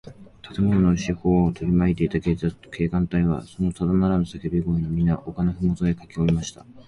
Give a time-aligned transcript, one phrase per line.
[0.41, 6.65] 建物の四ほうをとりまいていた警官隊は、そのただならぬさけび声に、みな丘のふもとへかけおりました。